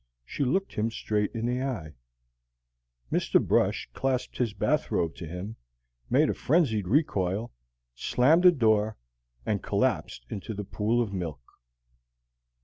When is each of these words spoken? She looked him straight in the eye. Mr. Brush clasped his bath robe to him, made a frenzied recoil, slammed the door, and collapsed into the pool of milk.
She 0.25 0.43
looked 0.43 0.73
him 0.73 0.89
straight 0.89 1.31
in 1.35 1.45
the 1.45 1.61
eye. 1.61 1.93
Mr. 3.11 3.39
Brush 3.39 3.87
clasped 3.93 4.39
his 4.39 4.51
bath 4.51 4.89
robe 4.89 5.13
to 5.17 5.27
him, 5.27 5.57
made 6.09 6.27
a 6.27 6.33
frenzied 6.33 6.87
recoil, 6.87 7.51
slammed 7.93 8.41
the 8.45 8.51
door, 8.51 8.97
and 9.45 9.61
collapsed 9.61 10.25
into 10.31 10.55
the 10.55 10.65
pool 10.65 11.03
of 11.03 11.13
milk. 11.13 11.43